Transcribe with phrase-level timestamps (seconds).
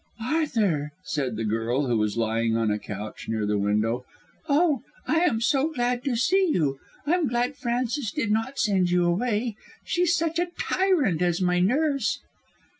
[0.23, 4.03] "Arthur," said the girl, who was lying on a couch near the window,
[4.49, 6.79] "oh, I am so glad to see you.
[7.05, 9.55] I'm glad Frances did not send you away.
[9.85, 12.19] She's such a tyrant as my nurse."